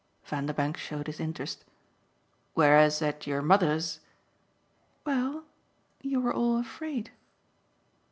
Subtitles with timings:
[0.25, 1.63] Vanderbank showed his interest.
[2.55, 3.99] "Whereas at your mother's?"
[5.05, 5.43] "Well,
[6.01, 7.11] you were all afraid."